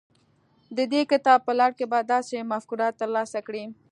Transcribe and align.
د 0.77 0.79
دې 0.91 1.01
کتاب 1.11 1.39
په 1.47 1.53
لړ 1.59 1.69
کې 1.77 1.85
به 1.91 1.99
داسې 2.13 2.35
مفکوره 2.51 2.87
ترلاسه 2.99 3.39
کړئ. 3.47 3.65